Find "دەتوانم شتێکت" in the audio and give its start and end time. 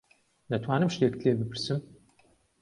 0.49-1.21